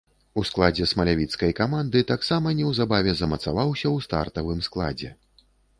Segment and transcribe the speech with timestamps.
[0.41, 5.17] У складзе смалявіцкай каманды таксама неўзабаве замацаваўся ў стартавым складзе.